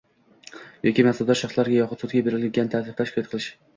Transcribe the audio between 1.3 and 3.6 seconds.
shaxslarga yoxud sudga belgilangan tartibda shikoyat qilish;